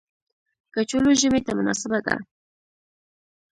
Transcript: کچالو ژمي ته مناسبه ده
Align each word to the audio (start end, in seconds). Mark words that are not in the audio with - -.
کچالو 0.73 1.11
ژمي 1.19 1.41
ته 1.45 1.51
مناسبه 1.57 1.99
ده 2.05 2.15